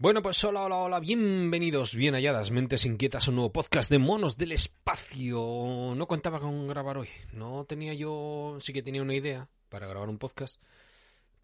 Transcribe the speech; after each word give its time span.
Bueno, 0.00 0.22
pues 0.22 0.42
hola, 0.44 0.62
hola, 0.62 0.76
hola, 0.76 0.98
bienvenidos, 0.98 1.94
bien 1.94 2.14
halladas, 2.14 2.50
mentes 2.50 2.86
inquietas 2.86 3.28
un 3.28 3.34
nuevo 3.34 3.52
podcast 3.52 3.90
de 3.90 3.98
monos 3.98 4.38
del 4.38 4.52
espacio. 4.52 5.92
No 5.94 6.08
contaba 6.08 6.40
con 6.40 6.66
grabar 6.68 6.96
hoy, 6.96 7.10
no 7.34 7.66
tenía 7.66 7.92
yo, 7.92 8.56
sí 8.60 8.72
que 8.72 8.82
tenía 8.82 9.02
una 9.02 9.14
idea 9.14 9.50
para 9.68 9.86
grabar 9.86 10.08
un 10.08 10.16
podcast, 10.16 10.58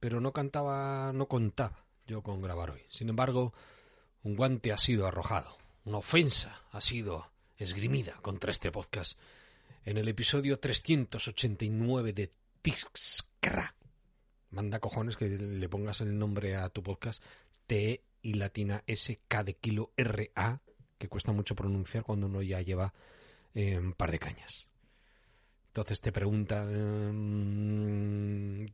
pero 0.00 0.22
no 0.22 0.32
cantaba, 0.32 1.12
no 1.12 1.28
contaba 1.28 1.84
yo 2.06 2.22
con 2.22 2.40
grabar 2.40 2.70
hoy. 2.70 2.80
Sin 2.88 3.10
embargo, 3.10 3.52
un 4.22 4.36
guante 4.36 4.72
ha 4.72 4.78
sido 4.78 5.06
arrojado, 5.06 5.58
una 5.84 5.98
ofensa 5.98 6.62
ha 6.70 6.80
sido 6.80 7.30
esgrimida 7.58 8.14
contra 8.22 8.52
este 8.52 8.72
podcast 8.72 9.18
en 9.84 9.98
el 9.98 10.08
episodio 10.08 10.58
389 10.58 12.14
de 12.14 12.32
Tixcra. 12.62 13.76
Manda 14.48 14.80
cojones 14.80 15.18
que 15.18 15.28
le 15.28 15.68
pongas 15.68 16.00
el 16.00 16.18
nombre 16.18 16.56
a 16.56 16.70
tu 16.70 16.82
podcast 16.82 17.22
T 17.66 18.05
y 18.26 18.34
latina 18.34 18.82
SK 18.86 19.44
de 19.44 19.54
kilo 19.54 19.92
RA, 19.96 20.60
que 20.98 21.08
cuesta 21.08 21.32
mucho 21.32 21.54
pronunciar 21.54 22.02
cuando 22.04 22.26
uno 22.26 22.42
ya 22.42 22.60
lleva 22.60 22.92
un 23.54 23.94
par 23.94 24.10
de 24.10 24.18
cañas. 24.18 24.66
Entonces 25.68 26.00
te 26.00 26.12
pregunta, 26.12 26.66
eh, 26.70 28.66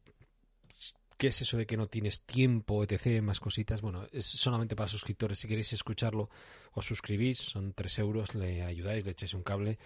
¿qué 1.16 1.26
es 1.26 1.42
eso 1.42 1.56
de 1.56 1.66
que 1.66 1.76
no 1.76 1.88
tienes 1.88 2.22
tiempo, 2.22 2.82
etc., 2.82 3.20
más 3.22 3.40
cositas? 3.40 3.80
Bueno, 3.82 4.06
es 4.12 4.24
solamente 4.24 4.74
para 4.74 4.88
suscriptores. 4.88 5.38
Si 5.38 5.48
queréis 5.48 5.72
escucharlo, 5.72 6.30
os 6.72 6.86
suscribís, 6.86 7.38
son 7.38 7.74
3 7.74 7.98
euros, 7.98 8.34
le 8.34 8.62
ayudáis, 8.62 9.04
le 9.04 9.12
echáis 9.12 9.34
un 9.34 9.42
cable 9.42 9.78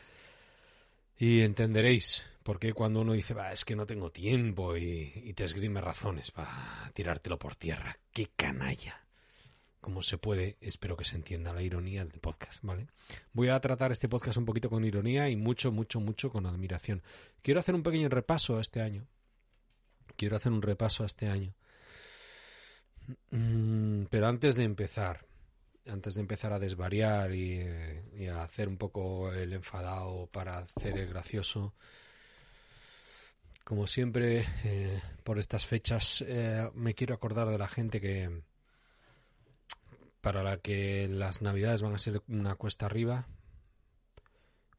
y 1.19 1.41
entenderéis 1.41 2.25
por 2.43 2.59
qué 2.59 2.75
cuando 2.75 3.01
uno 3.01 3.15
dice, 3.15 3.33
va, 3.33 3.51
es 3.51 3.65
que 3.65 3.77
no 3.77 3.87
tengo 3.87 4.11
tiempo 4.13 4.77
y, 4.77 5.13
y 5.25 5.33
te 5.33 5.45
esgrime 5.45 5.81
razones 5.81 6.31
para 6.31 6.91
tirártelo 6.93 7.39
por 7.39 7.57
tierra. 7.57 7.99
¡Qué 8.13 8.31
canalla! 8.37 9.06
Como 9.81 10.03
se 10.03 10.19
puede, 10.19 10.57
espero 10.61 10.97
que 10.97 11.05
se 11.05 11.17
entienda 11.17 11.53
la 11.53 11.63
ironía 11.63 12.05
del 12.05 12.21
podcast, 12.21 12.63
¿vale? 12.63 12.89
Voy 13.33 13.49
a 13.49 13.61
tratar 13.61 13.93
este 13.93 14.09
podcast 14.09 14.37
un 14.37 14.45
poquito 14.45 14.69
con 14.69 14.85
ironía 14.85 15.29
y 15.29 15.37
mucho, 15.37 15.71
mucho, 15.71 16.01
mucho 16.01 16.31
con 16.31 16.47
admiración. 16.47 17.03
Quiero 17.43 17.61
hacer 17.61 17.75
un 17.75 17.83
pequeño 17.83 18.09
repaso 18.09 18.59
a 18.59 18.61
este 18.61 18.81
año. 18.81 19.07
Quiero 20.17 20.37
hacer 20.37 20.53
un 20.53 20.63
repaso 20.63 21.03
a 21.03 21.07
este 21.07 21.29
año. 21.29 21.55
Mm, 23.31 24.05
pero 24.11 24.27
antes 24.27 24.57
de 24.57 24.65
empezar, 24.65 25.25
antes 25.87 26.15
de 26.15 26.21
empezar 26.21 26.53
a 26.53 26.59
desvariar 26.59 27.33
y, 27.33 27.61
a 28.29 28.43
hacer 28.43 28.69
un 28.69 28.79
poco 28.79 29.33
el 29.33 29.53
enfadado 29.53 30.27
para 30.33 30.59
hacer 30.59 30.99
el 30.99 31.09
gracioso, 31.09 31.75
como 33.65 33.87
siempre, 33.87 34.45
eh, 34.65 35.01
por 35.25 35.39
estas 35.39 35.67
fechas, 35.67 36.25
eh, 36.27 36.71
me 36.75 36.95
quiero 36.95 37.15
acordar 37.15 37.49
de 37.49 37.59
la 37.59 37.69
gente 37.69 38.01
que 38.01 38.43
para 40.27 40.43
la 40.43 40.57
que 40.57 41.07
las 41.07 41.41
navidades 41.41 41.83
van 41.83 41.95
a 41.95 41.99
ser 41.99 42.21
una 42.27 42.57
cuesta 42.57 42.87
arriba, 42.87 43.29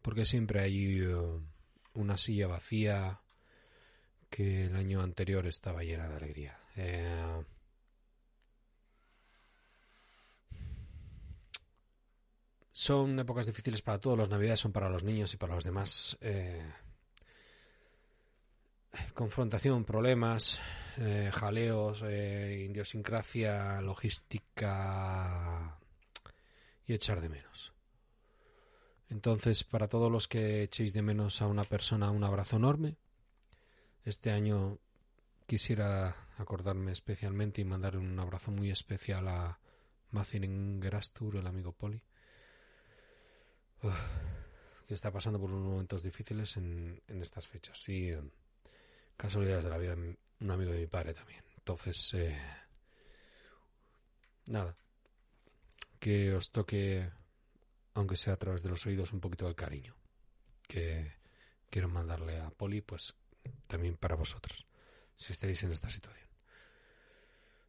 porque 0.01 0.25
siempre 0.25 0.59
hay 0.59 1.01
uh, 1.03 1.41
una 1.93 2.17
silla 2.17 2.47
vacía 2.47 3.21
que 4.29 4.65
el 4.65 4.75
año 4.75 4.99
anterior 4.99 5.47
estaba 5.47 5.83
llena 5.83 6.09
de 6.09 6.15
alegría. 6.17 6.59
Eh, 6.75 7.45
son 12.73 13.17
épocas 13.17 13.45
difíciles 13.45 13.81
para 13.81 14.01
todos, 14.01 14.17
las 14.17 14.27
navidades 14.27 14.59
son 14.59 14.73
para 14.73 14.89
los 14.89 15.05
niños 15.05 15.33
y 15.33 15.37
para 15.37 15.55
los 15.55 15.63
demás. 15.63 16.17
Eh, 16.19 16.69
confrontación, 19.13 19.85
problemas, 19.85 20.59
eh, 20.97 21.29
jaleos, 21.33 22.03
eh, 22.05 22.67
idiosincrasia, 22.69 23.81
logística 23.81 25.77
y 26.85 26.93
echar 26.93 27.21
de 27.21 27.29
menos. 27.29 27.73
Entonces, 29.09 29.63
para 29.63 29.87
todos 29.87 30.11
los 30.11 30.27
que 30.27 30.63
echéis 30.63 30.93
de 30.93 31.01
menos 31.01 31.41
a 31.41 31.47
una 31.47 31.63
persona, 31.63 32.11
un 32.11 32.23
abrazo 32.23 32.57
enorme. 32.57 32.97
Este 34.03 34.31
año 34.31 34.79
quisiera 35.45 36.15
acordarme 36.37 36.91
especialmente 36.91 37.61
y 37.61 37.65
mandar 37.65 37.97
un 37.97 38.19
abrazo 38.19 38.51
muy 38.51 38.69
especial 38.69 39.27
a 39.27 39.59
Mazin 40.11 40.81
Gerastur, 40.81 41.37
el 41.37 41.47
amigo 41.47 41.71
Poli, 41.71 42.01
que 44.87 44.93
está 44.93 45.11
pasando 45.11 45.39
por 45.39 45.51
unos 45.51 45.65
momentos 45.65 46.03
difíciles 46.03 46.57
en, 46.57 47.01
en 47.07 47.21
estas 47.21 47.47
fechas. 47.47 47.87
Y, 47.89 48.09
eh, 48.09 48.21
casualidades 49.17 49.65
de 49.65 49.69
la 49.69 49.77
vida, 49.77 49.95
un 49.95 50.51
amigo 50.51 50.71
de 50.71 50.79
mi 50.79 50.87
padre 50.87 51.13
también. 51.13 51.43
Entonces, 51.57 52.13
eh, 52.13 52.37
nada, 54.45 54.75
que 55.99 56.33
os 56.33 56.51
toque, 56.51 57.09
aunque 57.93 58.15
sea 58.15 58.33
a 58.33 58.37
través 58.37 58.63
de 58.63 58.69
los 58.69 58.85
oídos, 58.85 59.11
un 59.11 59.19
poquito 59.19 59.45
del 59.45 59.55
cariño 59.55 59.95
que 60.67 61.13
quiero 61.69 61.89
mandarle 61.89 62.39
a 62.39 62.49
Poli, 62.49 62.81
pues 62.81 63.15
también 63.67 63.97
para 63.97 64.15
vosotros, 64.15 64.67
si 65.15 65.33
estáis 65.33 65.63
en 65.63 65.71
esta 65.71 65.89
situación. 65.89 66.27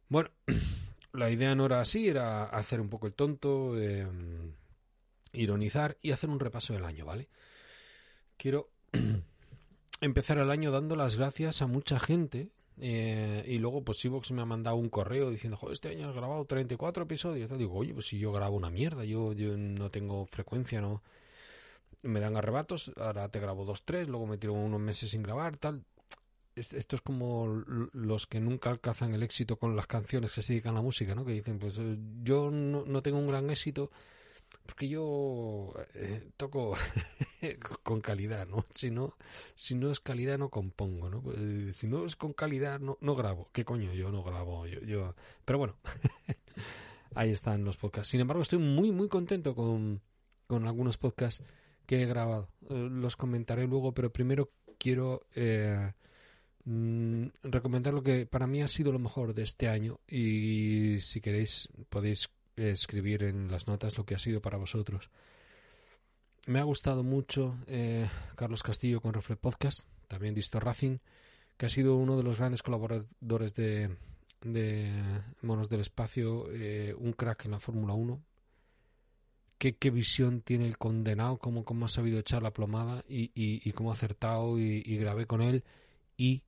Bueno, 0.07 0.31
la 1.13 1.29
idea 1.29 1.55
no 1.55 1.65
era 1.65 1.81
así, 1.81 2.07
era 2.07 2.45
hacer 2.45 2.81
un 2.81 2.89
poco 2.89 3.07
el 3.07 3.13
tonto, 3.13 3.79
eh, 3.79 4.07
ironizar 5.33 5.97
y 6.01 6.11
hacer 6.11 6.29
un 6.29 6.39
repaso 6.39 6.73
del 6.73 6.85
año, 6.85 7.05
¿vale? 7.05 7.29
Quiero 8.37 8.71
empezar 10.01 10.37
el 10.37 10.51
año 10.51 10.71
dando 10.71 10.95
las 10.95 11.17
gracias 11.17 11.61
a 11.61 11.67
mucha 11.67 11.99
gente. 11.99 12.49
Eh, 12.81 13.43
y 13.45 13.57
luego, 13.57 13.83
pues 13.83 14.03
Evox 14.05 14.31
me 14.31 14.41
ha 14.41 14.45
mandado 14.45 14.77
un 14.77 14.89
correo 14.89 15.29
diciendo, 15.29 15.57
joder, 15.57 15.73
este 15.73 15.89
año 15.89 16.09
has 16.09 16.15
grabado 16.15 16.45
34 16.45 17.03
episodios. 17.03 17.57
Digo, 17.57 17.75
oye, 17.75 17.93
pues 17.93 18.07
si 18.07 18.17
yo 18.17 18.31
grabo 18.31 18.55
una 18.55 18.69
mierda, 18.69 19.03
yo, 19.03 19.33
yo 19.33 19.57
no 19.57 19.91
tengo 19.91 20.25
frecuencia, 20.25 20.79
no. 20.81 21.03
Me 22.01 22.21
dan 22.21 22.37
arrebatos, 22.37 22.93
ahora 22.95 23.27
te 23.29 23.39
grabo 23.41 23.65
dos, 23.65 23.83
tres, 23.83 24.07
luego 24.07 24.25
me 24.25 24.37
tiro 24.37 24.53
unos 24.53 24.79
meses 24.79 25.11
sin 25.11 25.21
grabar, 25.21 25.57
tal. 25.57 25.83
Esto 26.55 26.95
es 26.95 27.01
como 27.01 27.47
los 27.47 28.27
que 28.27 28.39
nunca 28.39 28.69
alcanzan 28.69 29.13
el 29.13 29.23
éxito 29.23 29.57
con 29.57 29.75
las 29.75 29.87
canciones 29.87 30.33
que 30.33 30.41
se 30.41 30.53
dedican 30.53 30.73
a 30.73 30.77
la 30.77 30.81
música, 30.81 31.15
¿no? 31.15 31.25
Que 31.25 31.33
dicen, 31.33 31.59
pues 31.59 31.77
eh, 31.77 31.97
yo 32.21 32.49
no, 32.49 32.83
no 32.85 33.01
tengo 33.01 33.17
un 33.17 33.27
gran 33.27 33.49
éxito 33.49 33.91
porque 34.65 34.87
yo 34.87 35.73
eh, 35.93 36.29
toco 36.37 36.75
con 37.83 38.01
calidad, 38.01 38.47
¿no? 38.47 38.65
Si 38.73 38.91
no, 38.91 39.15
si 39.55 39.75
no 39.75 39.91
es 39.91 39.99
calidad 39.99 40.37
no 40.37 40.49
compongo, 40.49 41.09
¿no? 41.09 41.23
Eh, 41.33 41.71
si 41.73 41.87
no 41.87 42.05
es 42.05 42.15
con 42.15 42.33
calidad 42.33 42.79
no, 42.79 42.97
no 43.01 43.15
grabo. 43.15 43.49
¿Qué 43.51 43.65
coño? 43.65 43.93
Yo 43.93 44.11
no 44.11 44.23
grabo, 44.23 44.67
yo, 44.67 44.79
yo... 44.81 45.15
Pero 45.45 45.59
bueno, 45.59 45.77
ahí 47.15 47.31
están 47.31 47.63
los 47.63 47.77
podcasts. 47.77 48.09
Sin 48.09 48.21
embargo, 48.21 48.41
estoy 48.41 48.59
muy, 48.59 48.91
muy 48.91 49.07
contento 49.07 49.55
con, 49.55 50.01
con 50.47 50.67
algunos 50.67 50.97
podcasts 50.97 51.43
que 51.85 52.03
he 52.03 52.05
grabado. 52.05 52.49
Eh, 52.69 52.87
los 52.91 53.15
comentaré 53.15 53.67
luego, 53.67 53.93
pero 53.93 54.11
primero 54.11 54.51
quiero 54.77 55.27
eh, 55.35 55.93
mm, 56.65 57.25
recomendar 57.43 57.93
lo 57.93 58.03
que 58.03 58.25
para 58.25 58.47
mí 58.47 58.61
ha 58.61 58.67
sido 58.67 58.91
lo 58.91 58.99
mejor 58.99 59.33
de 59.33 59.43
este 59.43 59.67
año 59.67 59.99
y 60.07 60.99
si 61.01 61.21
queréis 61.21 61.69
podéis 61.89 62.29
escribir 62.55 63.23
en 63.23 63.49
las 63.49 63.67
notas 63.67 63.97
lo 63.97 64.05
que 64.05 64.15
ha 64.15 64.19
sido 64.19 64.41
para 64.41 64.57
vosotros. 64.57 65.09
Me 66.49 66.59
ha 66.59 66.63
gustado 66.63 67.03
mucho 67.03 67.59
eh, 67.67 68.09
Carlos 68.35 68.63
Castillo 68.63 69.01
con 69.01 69.13
Reflex 69.13 69.39
Podcast, 69.39 69.87
también 70.07 70.33
Disto 70.33 70.59
Racing, 70.59 70.97
que 71.55 71.67
ha 71.67 71.69
sido 71.69 71.95
uno 71.95 72.17
de 72.17 72.23
los 72.23 72.39
grandes 72.39 72.63
colaboradores 72.63 73.53
de, 73.53 73.95
Monos 75.43 75.69
del 75.69 75.81
Espacio, 75.81 76.51
eh, 76.51 76.95
un 76.97 77.13
crack 77.13 77.45
en 77.45 77.51
la 77.51 77.59
Fórmula 77.59 77.93
1. 77.93 78.19
¿Qué, 79.59 79.77
¿Qué, 79.77 79.91
visión 79.91 80.41
tiene 80.41 80.65
el 80.65 80.79
condenado, 80.79 81.37
cómo, 81.37 81.63
cómo 81.63 81.85
ha 81.85 81.87
sabido 81.87 82.17
echar 82.17 82.41
la 82.41 82.51
plomada 82.51 83.03
y 83.07 83.71
cómo 83.73 83.91
ha 83.91 83.93
acertado 83.93 84.57
y, 84.57 84.81
y 84.83 84.97
grabé 84.97 85.27
con 85.27 85.43
él 85.43 85.63
y 86.17 86.41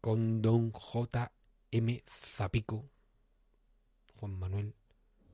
con 0.00 0.40
Don 0.40 0.70
J.M. 0.70 2.04
Zapico, 2.06 2.88
Juan 4.20 4.38
Manuel 4.38 4.72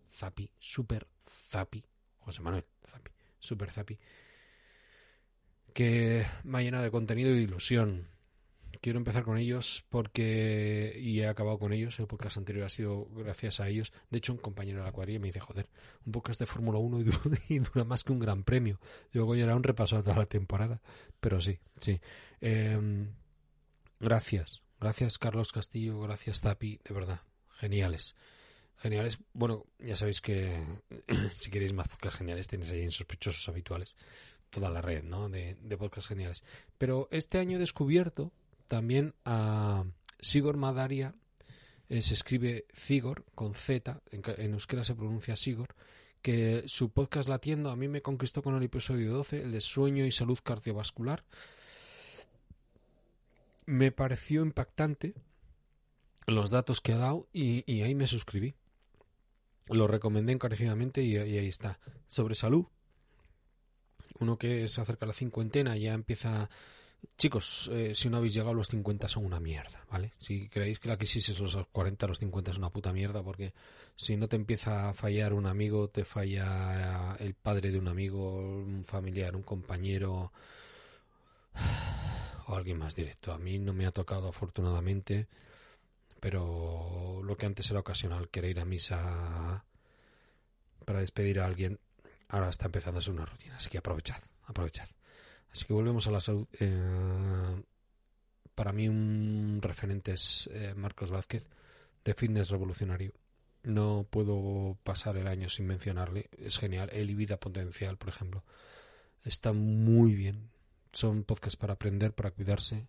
Zapi, 0.08 0.50
Super 0.58 1.06
Zapi, 1.28 1.84
José 2.20 2.40
Manuel 2.40 2.64
Zapi, 2.86 3.13
Super 3.44 3.70
Zapi, 3.70 3.98
que 5.72 6.26
me 6.44 6.58
ha 6.58 6.62
llenado 6.62 6.84
de 6.84 6.90
contenido 6.90 7.30
y 7.30 7.34
de 7.34 7.42
ilusión. 7.42 8.08
Quiero 8.80 8.98
empezar 8.98 9.22
con 9.22 9.38
ellos 9.38 9.84
porque, 9.88 10.98
y 11.00 11.20
he 11.20 11.26
acabado 11.26 11.58
con 11.58 11.72
ellos, 11.72 11.98
el 12.00 12.06
podcast 12.06 12.36
anterior 12.36 12.66
ha 12.66 12.68
sido 12.68 13.06
gracias 13.14 13.60
a 13.60 13.68
ellos. 13.68 13.92
De 14.10 14.18
hecho, 14.18 14.32
un 14.32 14.38
compañero 14.38 14.80
de 14.80 14.84
la 14.84 14.92
cuadrilla 14.92 15.20
me 15.20 15.28
dice, 15.28 15.40
joder, 15.40 15.68
un 16.04 16.12
podcast 16.12 16.40
de 16.40 16.46
Fórmula 16.46 16.78
1 16.78 17.00
y, 17.00 17.04
dura, 17.04 17.18
y 17.48 17.58
dura 17.60 17.84
más 17.84 18.02
que 18.02 18.12
un 18.12 18.18
gran 18.18 18.42
premio. 18.42 18.80
Digo, 19.12 19.26
coño, 19.26 19.44
era 19.44 19.56
un 19.56 19.62
repaso 19.62 19.96
a 19.96 20.02
toda 20.02 20.16
la 20.16 20.26
temporada. 20.26 20.82
Pero 21.20 21.40
sí, 21.40 21.58
sí. 21.78 22.00
Eh, 22.40 23.06
gracias. 24.00 24.62
Gracias, 24.80 25.18
Carlos 25.18 25.52
Castillo. 25.52 26.00
Gracias, 26.00 26.40
Tapi. 26.40 26.80
De 26.84 26.94
verdad. 26.94 27.20
Geniales 27.56 28.16
geniales. 28.76 29.18
Bueno, 29.32 29.66
ya 29.78 29.96
sabéis 29.96 30.20
que 30.20 30.62
si 31.30 31.50
queréis 31.50 31.72
más 31.72 31.88
podcasts 31.88 32.18
geniales 32.18 32.46
tenéis 32.46 32.72
ahí 32.72 32.82
en 32.82 32.92
sospechosos 32.92 33.48
habituales 33.48 33.94
toda 34.50 34.70
la 34.70 34.80
red, 34.80 35.02
¿no? 35.02 35.28
De, 35.28 35.56
de 35.60 35.76
podcasts 35.76 36.08
geniales. 36.08 36.44
Pero 36.78 37.08
este 37.10 37.38
año 37.38 37.56
he 37.56 37.60
descubierto 37.60 38.32
también 38.68 39.14
a 39.24 39.84
Sigor 40.20 40.56
Madaria, 40.56 41.14
eh, 41.88 42.02
se 42.02 42.14
escribe 42.14 42.66
Zigor 42.72 43.24
con 43.34 43.54
Z, 43.54 44.00
en, 44.10 44.22
en 44.38 44.52
euskera 44.52 44.84
se 44.84 44.94
pronuncia 44.94 45.36
Sigor, 45.36 45.74
que 46.22 46.62
su 46.66 46.90
podcast 46.90 47.28
Latiendo 47.28 47.70
a 47.70 47.76
mí 47.76 47.88
me 47.88 48.00
conquistó 48.00 48.42
con 48.42 48.54
el 48.54 48.62
episodio 48.62 49.12
12, 49.12 49.42
el 49.42 49.52
de 49.52 49.60
sueño 49.60 50.06
y 50.06 50.12
salud 50.12 50.38
cardiovascular. 50.42 51.24
Me 53.66 53.92
pareció 53.92 54.42
impactante 54.42 55.14
los 56.26 56.50
datos 56.50 56.80
que 56.80 56.92
ha 56.92 56.98
dado 56.98 57.28
y 57.32 57.82
ahí 57.82 57.94
me 57.94 58.06
suscribí. 58.06 58.54
Lo 59.68 59.86
recomendé 59.86 60.32
encarecidamente 60.32 61.02
y, 61.02 61.16
ahí 61.16 61.48
está. 61.48 61.78
Sobre 62.06 62.34
salud, 62.34 62.66
uno 64.20 64.38
que 64.38 64.68
se 64.68 64.80
acerca 64.80 65.06
a 65.06 65.08
la 65.08 65.14
cincuentena 65.14 65.76
ya 65.76 65.94
empieza 65.94 66.48
Chicos, 67.16 67.70
eh, 67.72 67.94
si 67.94 68.08
no 68.08 68.16
habéis 68.16 68.34
llegado 68.34 68.50
a 68.50 68.54
los 68.54 68.68
50 68.68 69.08
son 69.08 69.24
una 69.24 69.40
mierda, 69.40 69.84
¿vale? 69.90 70.12
Si 70.18 70.48
creéis 70.48 70.78
que 70.78 70.88
la 70.88 70.96
crisis 70.96 71.28
es 71.28 71.38
los 71.38 71.56
40, 71.70 72.06
los 72.06 72.18
50 72.18 72.50
es 72.50 72.58
una 72.58 72.70
puta 72.70 72.92
mierda, 72.92 73.22
porque 73.22 73.52
si 73.96 74.16
no 74.16 74.26
te 74.26 74.36
empieza 74.36 74.88
a 74.88 74.94
fallar 74.94 75.32
un 75.32 75.46
amigo, 75.46 75.88
te 75.88 76.04
falla 76.04 77.16
el 77.18 77.34
padre 77.34 77.70
de 77.70 77.78
un 77.78 77.88
amigo, 77.88 78.36
un 78.36 78.84
familiar, 78.84 79.36
un 79.36 79.42
compañero 79.42 80.32
o 82.46 82.54
alguien 82.54 82.78
más 82.78 82.96
directo. 82.96 83.32
A 83.32 83.38
mí 83.38 83.58
no 83.58 83.72
me 83.72 83.86
ha 83.86 83.92
tocado 83.92 84.28
afortunadamente, 84.28 85.28
pero 86.24 87.20
lo 87.22 87.36
que 87.36 87.44
antes 87.44 87.70
era 87.70 87.80
ocasional, 87.80 88.30
querer 88.30 88.52
ir 88.52 88.60
a 88.60 88.64
misa 88.64 89.62
para 90.86 91.00
despedir 91.00 91.38
a 91.38 91.44
alguien, 91.44 91.78
ahora 92.28 92.48
está 92.48 92.64
empezando 92.64 92.98
a 92.98 93.02
ser 93.02 93.12
una 93.12 93.26
rutina, 93.26 93.56
así 93.56 93.68
que 93.68 93.76
aprovechad, 93.76 94.22
aprovechad. 94.46 94.88
Así 95.52 95.66
que 95.66 95.74
volvemos 95.74 96.06
a 96.06 96.10
la 96.12 96.20
salud. 96.20 96.48
Eh, 96.58 97.62
para 98.54 98.72
mí 98.72 98.88
un 98.88 99.58
referente 99.60 100.12
es 100.14 100.48
eh, 100.54 100.72
Marcos 100.74 101.10
Vázquez, 101.10 101.46
de 102.02 102.14
fitness 102.14 102.48
revolucionario. 102.48 103.12
No 103.62 104.06
puedo 104.08 104.78
pasar 104.82 105.18
el 105.18 105.26
año 105.26 105.50
sin 105.50 105.66
mencionarle. 105.66 106.30
Es 106.38 106.56
genial. 106.56 106.88
El 106.94 107.10
y 107.10 107.14
Vida 107.14 107.36
Potencial, 107.36 107.98
por 107.98 108.08
ejemplo. 108.08 108.44
Está 109.24 109.52
muy 109.52 110.14
bien. 110.14 110.48
Son 110.90 111.22
podcasts 111.24 111.58
para 111.58 111.74
aprender, 111.74 112.14
para 112.14 112.30
cuidarse. 112.30 112.88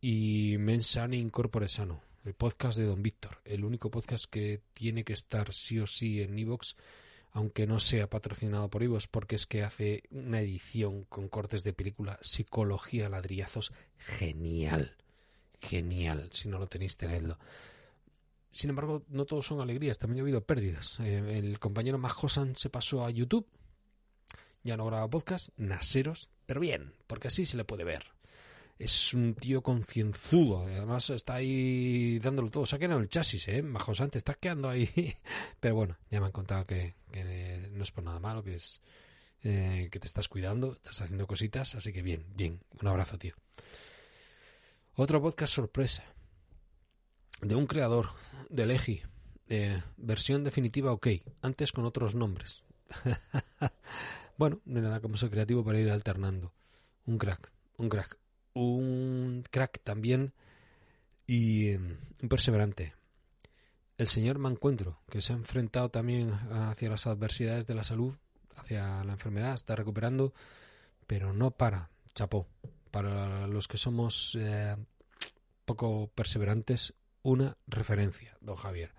Y 0.00 0.54
Mensane 0.58 1.16
Incorpore 1.16 1.68
Sano, 1.68 2.00
el 2.24 2.34
podcast 2.34 2.78
de 2.78 2.86
Don 2.86 3.02
Víctor. 3.02 3.40
El 3.44 3.64
único 3.64 3.90
podcast 3.90 4.26
que 4.26 4.62
tiene 4.74 5.04
que 5.04 5.12
estar 5.12 5.52
sí 5.52 5.78
o 5.78 5.86
sí 5.86 6.22
en 6.22 6.38
Evox 6.38 6.76
aunque 7.32 7.66
no 7.66 7.78
sea 7.78 8.08
patrocinado 8.08 8.68
por 8.68 8.82
Ivos, 8.82 9.06
porque 9.06 9.36
es 9.36 9.46
que 9.46 9.62
hace 9.62 10.02
una 10.10 10.40
edición 10.40 11.04
con 11.04 11.28
cortes 11.28 11.62
de 11.62 11.72
película, 11.72 12.18
psicología, 12.22 13.08
ladrillazos, 13.08 13.72
genial. 13.98 14.96
Genial. 15.60 16.30
Si 16.32 16.48
no 16.48 16.58
lo 16.58 16.66
tenéis, 16.66 16.96
tenedlo. 16.96 17.38
Sin 18.50 18.70
embargo, 18.70 19.04
no 19.08 19.26
todos 19.26 19.46
son 19.46 19.60
alegrías, 19.60 19.98
también 19.98 20.20
ha 20.20 20.22
habido 20.22 20.44
pérdidas. 20.44 20.98
Eh, 21.00 21.38
el 21.38 21.60
compañero 21.60 21.98
Majosan 21.98 22.56
se 22.56 22.68
pasó 22.68 23.04
a 23.04 23.10
YouTube, 23.10 23.46
ya 24.64 24.76
no 24.76 24.86
graba 24.86 25.08
podcast, 25.08 25.50
naseros, 25.56 26.30
pero 26.46 26.60
bien, 26.60 26.94
porque 27.06 27.28
así 27.28 27.46
se 27.46 27.56
le 27.56 27.64
puede 27.64 27.84
ver 27.84 28.19
es 28.80 29.12
un 29.12 29.34
tío 29.34 29.62
concienzudo. 29.62 30.62
Además 30.62 31.10
está 31.10 31.34
ahí 31.34 32.18
dándolo 32.18 32.50
todo. 32.50 32.64
Se 32.64 32.76
ha 32.76 32.78
quedado 32.78 32.98
el 32.98 33.10
chasis, 33.10 33.46
¿eh? 33.48 33.60
Bajo 33.62 33.92
te 33.92 34.16
estás 34.16 34.38
quedando 34.38 34.70
ahí. 34.70 34.88
Pero 35.60 35.74
bueno, 35.74 35.98
ya 36.10 36.18
me 36.18 36.26
han 36.26 36.32
contado 36.32 36.66
que, 36.66 36.94
no 37.72 37.82
es 37.82 37.90
por 37.92 38.04
nada 38.04 38.18
malo, 38.18 38.42
que 38.42 38.54
es 38.54 38.80
eh, 39.42 39.90
que 39.92 40.00
te 40.00 40.06
estás 40.06 40.28
cuidando, 40.28 40.72
estás 40.72 41.02
haciendo 41.02 41.26
cositas. 41.26 41.74
Así 41.74 41.92
que 41.92 42.00
bien, 42.00 42.24
bien. 42.34 42.58
Un 42.80 42.88
abrazo, 42.88 43.18
tío. 43.18 43.34
Otro 44.94 45.20
podcast 45.20 45.52
sorpresa. 45.52 46.02
De 47.42 47.54
un 47.54 47.66
creador, 47.66 48.08
de 48.48 48.64
Legi. 48.64 49.02
versión 49.98 50.42
definitiva 50.42 50.92
ok. 50.92 51.08
Antes 51.42 51.72
con 51.72 51.84
otros 51.84 52.14
nombres. 52.14 52.64
bueno, 54.38 54.62
no 54.64 54.80
nada 54.80 55.00
como 55.00 55.18
ser 55.18 55.28
creativo 55.28 55.62
para 55.62 55.78
ir 55.78 55.90
alternando. 55.90 56.54
Un 57.04 57.18
crack, 57.18 57.52
un 57.76 57.90
crack 57.90 58.19
un 58.54 59.44
crack 59.50 59.80
también 59.82 60.32
y 61.26 61.76
mm, 61.76 61.98
un 62.22 62.28
perseverante. 62.28 62.94
El 63.98 64.06
señor 64.06 64.38
Mancuentro, 64.38 64.98
que 65.10 65.20
se 65.20 65.32
ha 65.32 65.36
enfrentado 65.36 65.90
también 65.90 66.32
hacia 66.50 66.88
las 66.88 67.06
adversidades 67.06 67.66
de 67.66 67.74
la 67.74 67.84
salud, 67.84 68.14
hacia 68.56 69.04
la 69.04 69.12
enfermedad, 69.12 69.54
está 69.54 69.76
recuperando, 69.76 70.32
pero 71.06 71.32
no 71.32 71.50
para. 71.50 71.90
Chapó. 72.14 72.46
Para 72.90 73.46
los 73.46 73.68
que 73.68 73.76
somos 73.76 74.36
eh, 74.40 74.74
poco 75.64 76.10
perseverantes, 76.14 76.94
una 77.22 77.56
referencia, 77.66 78.36
don 78.40 78.56
Javier. 78.56 78.92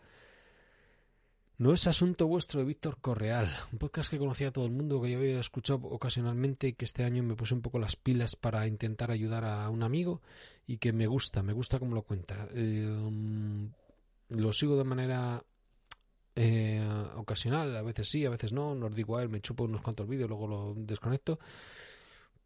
No 1.61 1.73
es 1.73 1.85
asunto 1.85 2.25
vuestro 2.25 2.59
de 2.59 2.65
Víctor 2.65 2.97
Correal, 2.99 3.47
un 3.71 3.77
podcast 3.77 4.09
que 4.09 4.17
conocía 4.17 4.47
a 4.47 4.51
todo 4.51 4.65
el 4.65 4.71
mundo, 4.71 4.99
que 4.99 5.11
yo 5.11 5.19
había 5.19 5.39
escuchado 5.39 5.81
ocasionalmente 5.83 6.69
y 6.69 6.73
que 6.73 6.85
este 6.85 7.03
año 7.03 7.21
me 7.21 7.35
puse 7.35 7.53
un 7.53 7.61
poco 7.61 7.77
las 7.77 7.95
pilas 7.95 8.35
para 8.35 8.65
intentar 8.65 9.11
ayudar 9.11 9.45
a 9.45 9.69
un 9.69 9.83
amigo 9.83 10.23
y 10.65 10.77
que 10.77 10.91
me 10.91 11.05
gusta, 11.05 11.43
me 11.43 11.53
gusta 11.53 11.77
cómo 11.77 11.93
lo 11.93 12.01
cuenta. 12.01 12.47
Eh, 12.55 12.89
lo 14.29 14.53
sigo 14.53 14.75
de 14.75 14.83
manera 14.83 15.43
eh, 16.35 16.83
ocasional, 17.15 17.77
a 17.77 17.83
veces 17.83 18.09
sí, 18.09 18.25
a 18.25 18.31
veces 18.31 18.51
no, 18.51 18.73
no 18.73 18.87
os 18.87 18.95
digo 18.95 19.17
a 19.17 19.21
él, 19.21 19.29
me 19.29 19.39
chupo 19.39 19.65
unos 19.65 19.83
cuantos 19.83 20.07
vídeos, 20.07 20.29
luego 20.31 20.47
lo 20.47 20.73
desconecto 20.75 21.37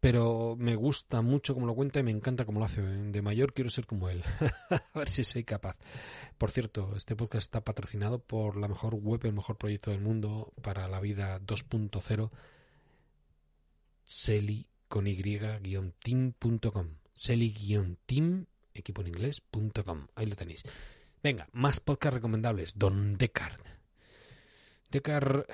pero 0.00 0.56
me 0.58 0.76
gusta 0.76 1.22
mucho 1.22 1.54
como 1.54 1.66
lo 1.66 1.74
cuenta 1.74 2.00
y 2.00 2.02
me 2.02 2.10
encanta 2.10 2.44
cómo 2.44 2.58
lo 2.60 2.66
hace. 2.66 2.82
De 2.82 3.22
mayor 3.22 3.52
quiero 3.52 3.70
ser 3.70 3.86
como 3.86 4.08
él. 4.08 4.22
a 4.70 4.98
ver 4.98 5.08
si 5.08 5.24
soy 5.24 5.44
capaz. 5.44 5.76
Por 6.38 6.50
cierto, 6.50 6.94
este 6.96 7.16
podcast 7.16 7.44
está 7.46 7.62
patrocinado 7.62 8.18
por 8.18 8.56
la 8.56 8.68
mejor 8.68 8.94
web, 8.94 9.20
el 9.24 9.32
mejor 9.32 9.56
proyecto 9.56 9.90
del 9.90 10.00
mundo 10.00 10.52
para 10.62 10.88
la 10.88 11.00
vida 11.00 11.40
2.0, 11.40 12.30
Seli 14.04 14.66
con 14.88 15.06
y-team.com. 15.06 16.88
Seli-team, 17.12 18.46
equipo 18.74 19.00
en 19.00 19.08
inglés.com. 19.08 20.06
Ahí 20.14 20.26
lo 20.26 20.36
tenéis. 20.36 20.62
Venga, 21.22 21.48
más 21.52 21.80
podcast 21.80 22.14
recomendables. 22.14 22.78
Don 22.78 23.16
Descartes. 23.16 23.72
Descartes 24.90 25.46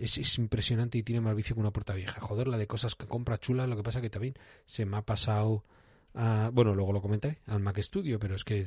es, 0.00 0.38
impresionante 0.38 0.98
y 0.98 1.02
tiene 1.02 1.20
más 1.20 1.34
vicio 1.36 1.54
que 1.54 1.60
una 1.60 1.72
puerta 1.72 1.94
vieja. 1.94 2.20
Joder, 2.20 2.48
la 2.48 2.58
de 2.58 2.66
cosas 2.66 2.94
que 2.94 3.06
compra 3.06 3.38
chula, 3.38 3.66
lo 3.66 3.76
que 3.76 3.82
pasa 3.82 4.00
que 4.00 4.10
también 4.10 4.34
se 4.66 4.86
me 4.86 4.96
ha 4.96 5.02
pasado... 5.02 5.64
A, 6.12 6.50
bueno, 6.52 6.74
luego 6.74 6.92
lo 6.92 7.00
comentaré, 7.00 7.38
al 7.46 7.60
Mac 7.60 7.78
Studio, 7.78 8.18
pero 8.18 8.34
es 8.34 8.42
que 8.42 8.66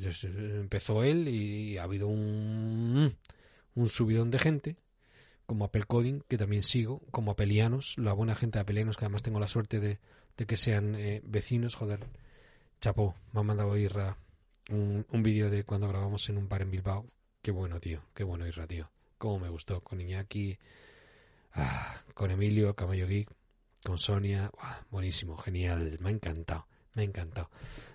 empezó 0.62 1.04
él 1.04 1.28
y 1.28 1.78
ha 1.78 1.84
habido 1.84 2.08
un, 2.08 3.18
un 3.76 3.90
subidón 3.90 4.32
de 4.32 4.40
gente, 4.40 4.78
como 5.46 5.66
Apple 5.66 5.84
Coding, 5.84 6.22
que 6.30 6.38
también 6.38 6.64
sigo, 6.64 7.02
como 7.12 7.32
Apelianos, 7.32 7.98
la 7.98 8.14
buena 8.14 8.34
gente 8.34 8.60
de 8.60 8.62
Apelianos, 8.62 8.96
que 8.96 9.04
además 9.04 9.24
tengo 9.24 9.42
la 9.42 9.48
suerte 9.48 9.82
de, 9.82 10.00
de 10.38 10.46
que 10.46 10.56
sean 10.56 10.96
eh, 10.96 11.22
vecinos, 11.26 11.76
joder, 11.76 12.00
chapó, 12.80 13.16
me 13.34 13.42
ha 13.42 13.44
mandado 13.44 13.76
Irra 13.78 14.18
un, 14.70 15.06
un 15.12 15.24
vídeo 15.24 15.50
de 15.50 15.64
cuando 15.64 15.88
grabamos 15.88 16.30
en 16.30 16.38
un 16.38 16.48
bar 16.48 16.62
en 16.62 16.72
Bilbao. 16.72 17.08
Qué 17.42 17.52
bueno, 17.52 17.80
tío, 17.80 18.04
qué 18.14 18.24
bueno 18.24 18.48
Irra, 18.48 18.68
tío. 18.68 18.90
Cómo 19.18 19.40
me 19.40 19.50
gustó, 19.50 19.82
con 19.82 20.00
Iñaki, 20.00 20.58
Ah, 21.54 22.02
con 22.14 22.32
Emilio, 22.32 22.76
Caballo 22.76 23.08
Geek, 23.08 23.30
con 23.84 23.98
Sonia. 23.98 24.52
buenísimo, 24.90 25.38
genial. 25.38 25.98
Me 26.00 26.10
ha 26.10 26.12
encantado, 26.12 26.68
me 26.96 27.04
ha 27.04 27.06
encantado. 27.06 27.50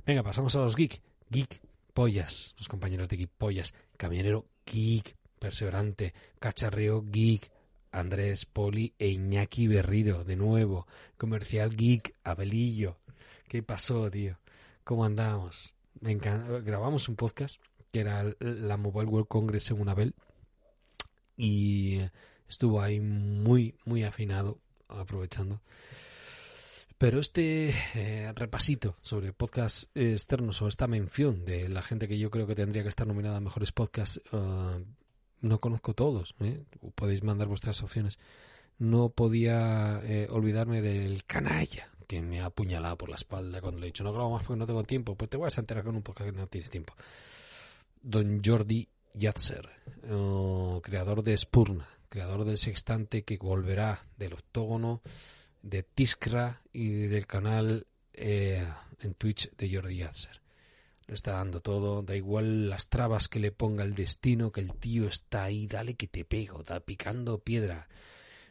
Venga, 0.06 0.22
pasamos 0.22 0.54
a 0.56 0.60
los 0.60 0.76
geek. 0.76 1.00
Geek, 1.30 1.60
pollas. 1.92 2.54
Los 2.56 2.68
compañeros 2.68 3.08
de 3.08 3.16
Geek, 3.16 3.30
pollas. 3.36 3.74
Camionero, 3.96 4.46
geek. 4.64 5.16
Perseverante. 5.38 6.14
Cacharreo, 6.38 7.02
geek. 7.02 7.50
Andrés, 7.90 8.44
Poli 8.44 8.94
e 8.98 9.08
Iñaki 9.08 9.66
Berriro, 9.66 10.24
de 10.24 10.36
nuevo. 10.36 10.86
Comercial 11.16 11.74
Geek, 11.74 12.14
Abelillo. 12.22 12.98
¿Qué 13.48 13.62
pasó, 13.62 14.10
tío? 14.10 14.38
¿Cómo 14.84 15.04
andamos? 15.04 15.74
Me 16.00 16.14
Grabamos 16.14 17.08
un 17.08 17.16
podcast 17.16 17.60
que 17.90 18.00
era 18.00 18.24
la 18.40 18.76
Mobile 18.76 19.08
World 19.08 19.28
Congress 19.28 19.70
en 19.70 19.88
Abel. 19.88 20.14
Y 21.36 22.00
estuvo 22.48 22.80
ahí 22.80 23.00
muy, 23.00 23.74
muy 23.84 24.04
afinado, 24.04 24.58
aprovechando. 24.88 25.60
Pero 26.98 27.20
este 27.20 27.72
eh, 27.94 28.32
repasito 28.34 28.96
sobre 29.00 29.32
podcasts 29.32 29.88
externos 29.94 30.60
o 30.62 30.66
esta 30.66 30.88
mención 30.88 31.44
de 31.44 31.68
la 31.68 31.82
gente 31.82 32.08
que 32.08 32.18
yo 32.18 32.28
creo 32.30 32.48
que 32.48 32.56
tendría 32.56 32.82
que 32.82 32.88
estar 32.88 33.06
nominada 33.06 33.36
a 33.36 33.40
mejores 33.40 33.70
podcasts, 33.70 34.20
uh, 34.32 34.84
no 35.40 35.60
conozco 35.60 35.94
todos. 35.94 36.34
¿eh? 36.40 36.64
Podéis 36.96 37.22
mandar 37.22 37.46
vuestras 37.46 37.80
opciones. 37.84 38.18
No 38.78 39.10
podía 39.10 40.00
eh, 40.02 40.26
olvidarme 40.30 40.82
del 40.82 41.24
canalla 41.24 41.88
que 42.08 42.20
me 42.22 42.40
ha 42.40 42.46
apuñalado 42.46 42.96
por 42.96 43.10
la 43.10 43.16
espalda 43.16 43.60
cuando 43.60 43.78
le 43.78 43.86
he 43.86 43.90
dicho 43.90 44.02
no 44.02 44.12
grabo 44.12 44.30
más 44.30 44.44
porque 44.44 44.58
no 44.58 44.66
tengo 44.66 44.82
tiempo. 44.82 45.14
Pues 45.14 45.30
te 45.30 45.36
voy 45.36 45.48
a 45.54 45.60
enterar 45.60 45.84
con 45.84 45.94
un 45.94 46.02
podcast 46.02 46.30
que 46.30 46.36
no 46.36 46.46
tienes 46.48 46.70
tiempo. 46.70 46.94
Don 48.02 48.40
Jordi 48.44 48.88
Yatzer, 49.14 49.68
uh, 50.10 50.80
creador 50.80 51.22
de 51.22 51.36
Spurna, 51.36 51.86
creador 52.08 52.44
del 52.44 52.58
sextante 52.58 53.22
que 53.24 53.38
volverá 53.38 54.06
del 54.16 54.34
octógono, 54.34 55.02
de 55.62 55.82
Tiskra 55.82 56.62
y 56.72 57.06
del 57.06 57.26
canal 57.26 57.86
eh, 58.14 58.66
en 59.00 59.14
Twitch 59.14 59.50
de 59.56 59.74
Jordi 59.74 59.98
Yatzer. 59.98 60.40
lo 61.06 61.14
está 61.14 61.32
dando 61.32 61.60
todo, 61.60 62.02
da 62.02 62.16
igual 62.16 62.68
las 62.68 62.88
trabas 62.88 63.28
que 63.28 63.40
le 63.40 63.52
ponga 63.52 63.84
el 63.84 63.94
destino, 63.94 64.52
que 64.52 64.60
el 64.60 64.74
tío 64.74 65.08
está 65.08 65.44
ahí, 65.44 65.66
dale 65.66 65.94
que 65.94 66.08
te 66.08 66.24
pego, 66.24 66.60
está 66.60 66.80
picando 66.80 67.38
piedra. 67.38 67.88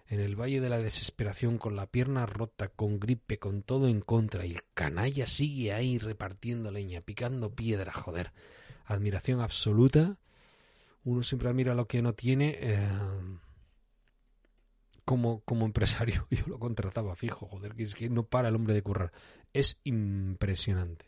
En 0.10 0.22
el 0.22 0.40
valle 0.40 0.62
de 0.62 0.70
la 0.70 0.78
desesperación, 0.78 1.58
con 1.58 1.76
la 1.76 1.86
pierna 1.86 2.26
rota, 2.26 2.70
con 2.70 2.98
gripe, 2.98 3.40
con 3.40 3.62
todo 3.62 3.90
en 3.90 4.00
contra, 4.00 4.46
y 4.46 4.54
el 4.54 4.62
canalla 4.74 5.28
sigue 5.28 5.74
ahí 5.74 5.98
repartiendo 5.98 6.72
leña, 6.72 7.02
picando 7.02 7.54
piedra, 7.54 7.92
joder. 7.92 8.32
Admiración 8.86 9.42
absoluta. 9.42 10.18
Uno 11.04 11.24
siempre 11.24 11.50
admira 11.50 11.76
lo 11.76 11.88
que 11.88 12.02
no 12.02 12.14
tiene. 12.14 12.58
Eh, 12.58 12.88
como, 15.08 15.42
como 15.42 15.66
empresario, 15.66 16.28
yo 16.32 16.44
lo 16.46 16.60
contrataba 16.60 17.16
fijo, 17.16 17.48
joder, 17.48 17.74
que 17.74 17.84
es 17.84 17.96
que 17.96 18.10
no 18.10 18.24
para 18.24 18.50
el 18.50 18.56
hombre 18.56 18.76
de 18.76 18.84
currar. 18.84 19.12
Es 19.54 19.80
impresionante 19.86 21.08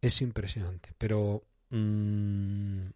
es 0.00 0.22
impresionante. 0.22 0.92
Pero 0.98 1.44
mmm, 1.70 2.86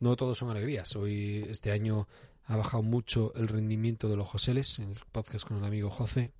no 0.00 0.16
todos 0.16 0.38
son 0.38 0.50
alegrías. 0.50 0.94
Hoy, 0.96 1.46
este 1.48 1.72
año, 1.72 2.08
ha 2.44 2.56
bajado 2.56 2.82
mucho 2.82 3.32
el 3.34 3.48
rendimiento 3.48 4.08
de 4.08 4.16
los 4.16 4.28
Joseles 4.28 4.78
en 4.78 4.90
el 4.90 5.00
podcast 5.12 5.46
con 5.46 5.58
el 5.58 5.64
amigo 5.64 5.90
José. 5.90 6.32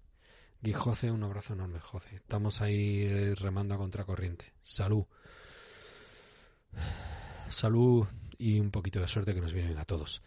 Y 0.63 0.73
José, 0.73 1.11
un 1.11 1.23
abrazo 1.23 1.53
enorme, 1.53 1.81
José. 1.81 2.17
Estamos 2.17 2.61
ahí 2.61 3.03
eh, 3.03 3.35
remando 3.35 3.75
a 3.75 3.79
contracorriente. 3.79 4.53
Salud. 4.63 5.05
Salud 7.51 8.07
y 8.39 8.59
un 8.59 8.71
poquito 8.71 9.01
de 9.01 9.09
suerte 9.09 9.35
que 9.35 9.41
nos 9.41 9.53
vienen 9.53 9.79
a 9.79 9.85
todos. 9.85 10.23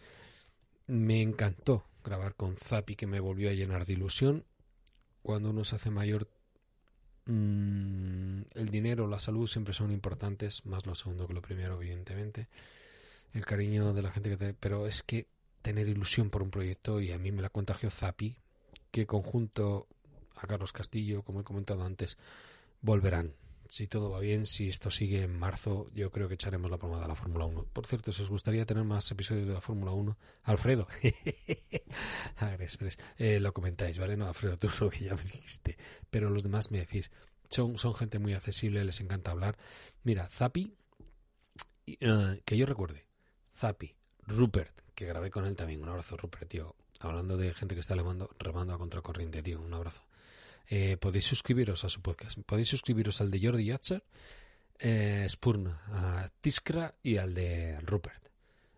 Me 0.86 1.20
encantó 1.20 1.84
grabar 2.04 2.34
con 2.34 2.56
Zapi 2.56 2.96
que 2.96 3.06
me 3.06 3.20
volvió 3.20 3.50
a 3.50 3.54
llenar 3.54 3.86
de 3.86 3.94
ilusión. 3.94 4.44
Cuando 5.22 5.50
uno 5.50 5.64
se 5.64 5.76
hace 5.76 5.90
mayor 5.90 6.28
Mm, 7.26 8.42
el 8.54 8.70
dinero, 8.70 9.06
la 9.06 9.20
salud 9.20 9.46
siempre 9.46 9.72
son 9.72 9.92
importantes, 9.92 10.66
más 10.66 10.86
lo 10.86 10.96
segundo 10.96 11.28
que 11.28 11.34
lo 11.34 11.42
primero, 11.42 11.76
evidentemente. 11.76 12.48
El 13.32 13.46
cariño 13.46 13.92
de 13.92 14.02
la 14.02 14.10
gente 14.10 14.30
que 14.30 14.36
te... 14.36 14.54
Pero 14.54 14.86
es 14.86 15.02
que 15.04 15.28
tener 15.62 15.88
ilusión 15.88 16.30
por 16.30 16.42
un 16.42 16.50
proyecto, 16.50 17.00
y 17.00 17.12
a 17.12 17.18
mí 17.18 17.30
me 17.30 17.42
la 17.42 17.50
contagió 17.50 17.90
Zapi, 17.90 18.36
que 18.90 19.06
conjunto 19.06 19.86
a 20.36 20.46
Carlos 20.48 20.72
Castillo, 20.72 21.22
como 21.22 21.40
he 21.40 21.44
comentado 21.44 21.84
antes, 21.84 22.16
volverán 22.80 23.34
si 23.70 23.86
todo 23.86 24.10
va 24.10 24.18
bien, 24.18 24.46
si 24.46 24.68
esto 24.68 24.90
sigue 24.90 25.22
en 25.22 25.38
marzo, 25.38 25.88
yo 25.94 26.10
creo 26.10 26.26
que 26.26 26.34
echaremos 26.34 26.72
la 26.72 26.76
pomada 26.76 27.04
a 27.04 27.08
la 27.08 27.14
Fórmula 27.14 27.44
1. 27.44 27.66
Por 27.72 27.86
cierto, 27.86 28.10
si 28.10 28.22
os 28.22 28.28
gustaría 28.28 28.66
tener 28.66 28.82
más 28.82 29.08
episodios 29.12 29.46
de 29.46 29.54
la 29.54 29.60
Fórmula 29.60 29.92
1, 29.92 30.18
Alfredo, 30.42 30.88
eh, 33.18 33.38
lo 33.38 33.54
comentáis, 33.54 33.96
¿vale? 33.96 34.16
No, 34.16 34.26
Alfredo, 34.26 34.58
tú 34.58 34.68
lo 34.80 34.90
que 34.90 35.04
ya 35.04 35.14
me 35.14 35.22
dijiste, 35.22 35.78
pero 36.10 36.30
los 36.30 36.42
demás 36.42 36.72
me 36.72 36.78
decís, 36.78 37.12
son, 37.48 37.78
son 37.78 37.94
gente 37.94 38.18
muy 38.18 38.34
accesible, 38.34 38.84
les 38.84 39.00
encanta 39.00 39.30
hablar. 39.30 39.56
Mira, 40.02 40.26
Zapi, 40.28 40.74
eh, 41.86 42.42
que 42.44 42.56
yo 42.56 42.66
recuerde, 42.66 43.06
Zapi, 43.54 43.94
Rupert, 44.26 44.82
que 44.96 45.06
grabé 45.06 45.30
con 45.30 45.46
él 45.46 45.54
también, 45.54 45.80
un 45.80 45.90
abrazo, 45.90 46.16
Rupert, 46.16 46.48
tío, 46.48 46.74
hablando 46.98 47.36
de 47.36 47.54
gente 47.54 47.76
que 47.76 47.82
está 47.82 47.94
remando, 47.94 48.30
remando 48.40 48.74
a 48.74 48.78
contracorriente, 48.78 49.44
tío, 49.44 49.60
un 49.60 49.72
abrazo. 49.72 50.02
Eh, 50.72 50.96
podéis 50.98 51.24
suscribiros 51.24 51.82
a 51.82 51.88
su 51.88 52.00
podcast. 52.00 52.38
Podéis 52.46 52.68
suscribiros 52.68 53.20
al 53.20 53.32
de 53.32 53.40
Jordi 53.44 53.64
Yatzer, 53.64 54.04
eh, 54.78 55.26
Spurna, 55.28 55.82
a 55.88 56.30
y 57.02 57.16
al 57.16 57.34
de 57.34 57.80
Rupert. 57.80 58.28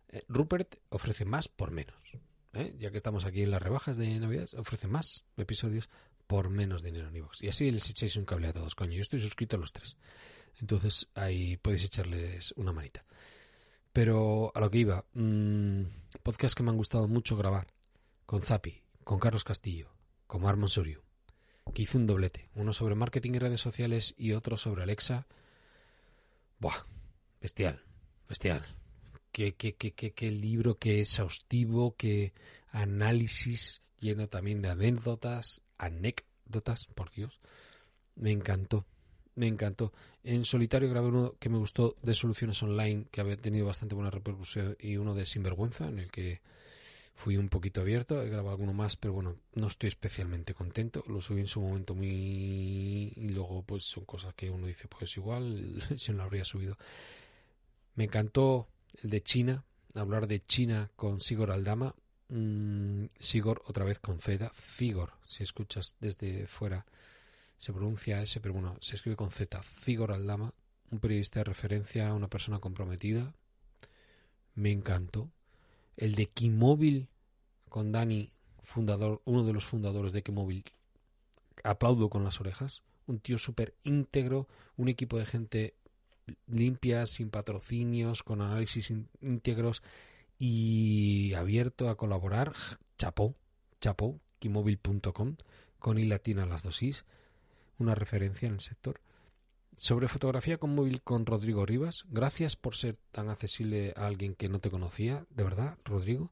Eh, 0.09 0.25
Rupert 0.27 0.77
ofrece 0.89 1.27
más 1.27 1.49
por 1.49 1.71
menos. 1.71 2.03
Ya 2.79 2.91
que 2.91 2.97
estamos 2.97 3.25
aquí 3.25 3.43
en 3.43 3.51
las 3.51 3.63
rebajas 3.63 3.99
de 3.99 4.19
Navidad, 4.19 4.49
ofrece 4.57 4.87
más 4.87 5.25
episodios 5.37 5.91
por 6.27 6.49
menos 6.49 6.83
dinero 6.83 7.09
en 7.09 7.17
iVoox. 7.17 7.43
Y 7.43 7.49
así 7.49 7.71
les 7.71 7.89
echáis 7.89 8.17
un 8.17 8.25
cable 8.25 8.49
a 8.49 8.53
todos, 8.53 8.75
coño. 8.75 8.93
Yo 8.93 9.03
estoy 9.03 9.21
suscrito 9.21 9.57
a 9.57 9.61
los 9.61 9.73
tres. 9.73 9.97
Entonces 10.61 11.09
ahí 11.15 11.59
podéis 11.59 11.85
echarles 11.85 12.53
una 12.57 12.73
manita. 12.73 13.05
Pero 13.93 14.51
a 14.55 14.61
lo 14.61 14.71
que 14.71 14.79
iba, 14.79 15.05
mmm, 15.13 15.83
podcast 16.23 16.57
que 16.57 16.63
me 16.63 16.71
han 16.71 16.77
gustado 16.79 17.07
mucho 17.07 17.37
grabar. 17.37 17.67
Con 18.25 18.41
Zapi, 18.41 18.83
con 19.05 19.19
Carlos 19.19 19.45
Castillo, 19.45 19.95
con 20.27 20.47
Armon 20.47 20.71
Soriu 20.71 21.03
que 21.75 21.83
hizo 21.83 21.99
un 21.99 22.07
doblete, 22.07 22.49
uno 22.55 22.73
sobre 22.73 22.95
marketing 22.95 23.33
y 23.35 23.39
redes 23.39 23.61
sociales 23.61 24.15
y 24.17 24.33
otro 24.33 24.57
sobre 24.57 24.83
Alexa. 24.83 25.27
Buah, 26.59 26.87
bestial, 27.41 27.83
bestial. 28.29 28.65
Qué, 29.31 29.55
qué, 29.55 29.75
qué, 29.75 29.93
qué, 29.93 30.13
qué 30.13 30.31
libro, 30.31 30.77
qué 30.77 31.01
exhaustivo, 31.01 31.97
qué 31.97 32.35
análisis 32.71 33.83
lleno 33.99 34.29
también 34.29 34.61
de 34.61 34.69
anécdotas, 34.69 35.63
anécdotas, 35.79 36.87
por 36.95 37.11
Dios. 37.13 37.41
Me 38.15 38.31
encantó, 38.31 38.85
me 39.35 39.47
encantó. 39.47 39.93
En 40.23 40.45
solitario 40.45 40.91
grabé 40.91 41.09
uno 41.09 41.35
que 41.39 41.49
me 41.49 41.59
gustó 41.59 41.97
de 42.03 42.15
soluciones 42.15 42.63
online, 42.63 43.07
que 43.11 43.21
había 43.21 43.37
tenido 43.37 43.67
bastante 43.67 43.95
buena 43.95 44.11
repercusión, 44.11 44.77
y 44.79 44.97
uno 44.97 45.15
de 45.15 45.25
sinvergüenza, 45.25 45.89
en 45.89 46.01
el 46.01 46.11
que 46.11 46.43
fui 47.15 47.37
un 47.37 47.49
poquito 47.49 47.81
abierto, 47.81 48.23
he 48.23 48.29
grabado 48.29 48.51
alguno 48.51 48.73
más, 48.73 48.97
pero 48.97 49.15
bueno, 49.15 49.37
no 49.55 49.67
estoy 49.67 49.89
especialmente 49.89 50.55
contento. 50.55 51.05
Lo 51.07 51.21
subí 51.21 51.41
en 51.41 51.49
su 51.49 51.61
momento 51.61 51.95
muy... 51.95 53.13
y 53.17 53.29
luego 53.29 53.63
pues 53.63 53.85
son 53.85 54.05
cosas 54.05 54.35
que 54.35 54.51
uno 54.51 54.67
dice, 54.67 54.89
pues 54.89 55.17
igual, 55.17 55.83
si 55.99 56.13
no 56.13 56.19
lo 56.19 56.25
habría 56.25 56.45
subido. 56.45 56.77
Me 57.95 58.05
encantó 58.05 58.69
el 59.03 59.11
de 59.11 59.23
China, 59.23 59.65
hablar 59.95 60.27
de 60.27 60.45
China 60.45 60.91
con 60.97 61.21
Sigor 61.21 61.51
Aldama. 61.51 61.95
Mm, 62.29 63.07
Sigor 63.19 63.63
otra 63.67 63.85
vez 63.85 63.99
con 63.99 64.19
Z, 64.19 64.51
Figor, 64.55 65.13
si 65.27 65.43
escuchas 65.43 65.97
desde 66.01 66.47
fuera 66.47 66.87
se 67.63 67.73
pronuncia 67.73 68.21
ese, 68.21 68.41
pero 68.41 68.55
bueno, 68.55 68.77
se 68.81 68.97
escribe 68.97 69.15
con 69.15 69.31
Z, 69.31 69.63
Figor 69.63 70.11
Aldama, 70.11 70.53
un 70.91 70.99
periodista 70.99 71.39
de 71.39 71.45
referencia, 71.45 72.13
una 72.13 72.27
persona 72.27 72.59
comprometida. 72.59 73.33
Me 74.57 74.73
encantó 74.73 75.31
el 75.97 76.15
de 76.15 76.27
Kimóvil 76.27 77.09
con 77.69 77.93
Dani, 77.93 78.33
fundador, 78.63 79.23
uno 79.25 79.45
de 79.45 79.53
los 79.53 79.65
fundadores 79.65 80.13
de 80.13 80.23
Kimóvil. 80.23 80.65
Aplaudo 81.65 82.11
con 82.11 82.25
las 82.25 82.41
orejas. 82.41 82.83
Un 83.07 83.19
tío 83.19 83.39
súper 83.39 83.75
íntegro, 83.83 84.49
un 84.77 84.89
equipo 84.89 85.19
de 85.19 85.27
gente 85.27 85.75
limpia, 86.47 87.07
sin 87.07 87.31
patrocinios, 87.31 88.23
con 88.23 88.41
análisis 88.41 88.93
íntegros 89.21 89.83
y 90.39 91.35
abierto 91.35 91.89
a 91.89 91.97
colaborar. 91.97 92.55
Chapó, 92.99 93.35
chapó, 93.81 94.21
kimóvil.com, 94.39 95.37
con 95.79 95.99
i 95.99 96.07
latina 96.07 96.47
las 96.47 96.63
dosis, 96.63 97.05
una 97.79 97.95
referencia 97.95 98.47
en 98.49 98.55
el 98.55 98.61
sector. 98.61 99.01
Sobre 99.77 100.09
fotografía 100.09 100.59
con 100.59 100.75
móvil 100.75 101.03
con 101.03 101.25
Rodrigo 101.25 101.65
Rivas. 101.65 102.05
Gracias 102.11 102.57
por 102.57 102.77
ser 102.77 102.99
tan 103.11 103.31
accesible 103.31 103.95
a 103.97 104.07
alguien 104.07 104.35
que 104.35 104.49
no 104.49 104.61
te 104.61 104.71
conocía, 104.71 105.25
de 105.31 105.45
verdad, 105.45 105.79
Rodrigo. 105.85 106.31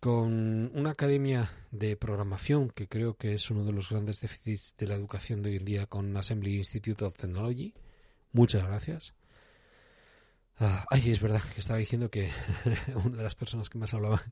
Con 0.00 0.72
una 0.74 0.90
academia 0.90 1.52
de 1.70 1.96
programación 1.96 2.70
que 2.70 2.88
creo 2.88 3.14
que 3.14 3.34
es 3.34 3.50
uno 3.50 3.64
de 3.64 3.72
los 3.72 3.90
grandes 3.90 4.20
déficits 4.20 4.74
de 4.76 4.86
la 4.86 4.94
educación 4.94 5.42
de 5.42 5.50
hoy 5.50 5.56
en 5.56 5.64
día 5.64 5.86
con 5.86 6.16
Assembly 6.16 6.56
Institute 6.56 7.04
of 7.04 7.16
Technology. 7.16 7.74
Muchas 8.32 8.64
gracias. 8.66 9.14
Ah, 10.58 10.86
ay, 10.90 11.10
es 11.10 11.20
verdad 11.20 11.42
que 11.54 11.60
estaba 11.60 11.78
diciendo 11.78 12.10
que 12.10 12.30
una 13.04 13.18
de 13.18 13.22
las 13.22 13.34
personas 13.34 13.68
que 13.68 13.78
más 13.78 13.94
hablaba, 13.94 14.22